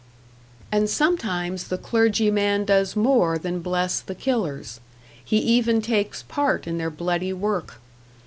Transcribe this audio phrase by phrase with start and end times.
[0.71, 4.79] And sometimes the clergyman does more than bless the killers
[5.23, 7.75] he even takes part in their bloody work.